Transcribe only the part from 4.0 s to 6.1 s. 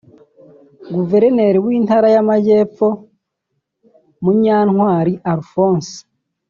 Munyantwari Alphonse